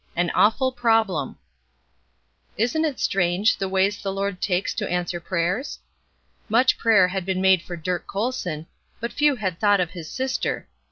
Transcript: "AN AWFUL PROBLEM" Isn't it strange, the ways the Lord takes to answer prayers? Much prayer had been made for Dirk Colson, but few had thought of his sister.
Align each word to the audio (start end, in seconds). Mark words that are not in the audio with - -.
"AN 0.15 0.31
AWFUL 0.33 0.71
PROBLEM" 0.71 1.35
Isn't 2.57 2.85
it 2.85 2.99
strange, 2.99 3.57
the 3.57 3.69
ways 3.69 4.01
the 4.01 4.11
Lord 4.11 4.41
takes 4.41 4.73
to 4.73 4.89
answer 4.89 5.19
prayers? 5.19 5.77
Much 6.49 6.75
prayer 6.79 7.09
had 7.09 7.23
been 7.23 7.39
made 7.39 7.61
for 7.61 7.75
Dirk 7.75 8.07
Colson, 8.07 8.65
but 8.99 9.13
few 9.13 9.35
had 9.35 9.59
thought 9.59 9.79
of 9.79 9.91
his 9.91 10.09
sister. 10.09 10.67